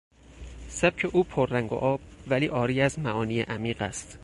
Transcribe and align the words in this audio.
سبک 0.69 1.09
او 1.13 1.23
پر 1.23 1.49
رنگ 1.49 1.73
و 1.73 1.75
آب 1.75 2.01
ولی 2.27 2.45
عاری 2.47 2.81
از 2.81 2.99
معانی 2.99 3.41
عمیق 3.41 3.81
است. 3.81 4.17